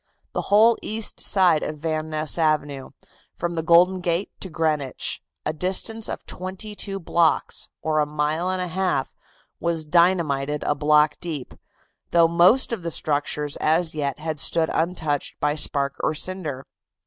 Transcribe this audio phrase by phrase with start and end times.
[0.33, 2.89] The whole east side of Van Ness Avenue,
[3.35, 8.49] from the Golden Gate to Greenwich, a distance of twenty two blocks, or a mile
[8.49, 9.13] and a half,
[9.59, 11.53] was dynamited a block deep,
[12.09, 16.65] though most of the structures as yet had stood untouched by spark or cinder.